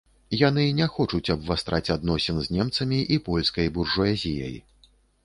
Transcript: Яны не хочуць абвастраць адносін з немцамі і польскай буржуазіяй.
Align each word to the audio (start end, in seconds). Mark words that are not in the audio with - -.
Яны 0.47 0.63
не 0.77 0.85
хочуць 0.93 1.33
абвастраць 1.33 1.91
адносін 1.95 2.39
з 2.45 2.55
немцамі 2.57 2.99
і 3.17 3.21
польскай 3.29 3.71
буржуазіяй. 3.77 4.57